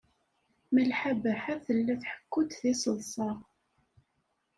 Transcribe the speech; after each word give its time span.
Malḥa 0.73 1.11
Baḥa 1.21 1.55
tella 1.65 1.95
tḥekku-d 2.01 2.49
tiseḍsa. 2.59 3.29